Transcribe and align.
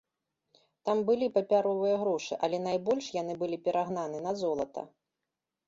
Там 0.87 1.01
былі 1.09 1.27
папяровыя 1.35 1.99
грошы, 2.05 2.33
але 2.49 2.57
найбольш 2.69 3.13
яны 3.21 3.33
былі 3.45 3.57
перагнаны 3.69 4.17
на 4.27 4.37
золата. 4.43 4.81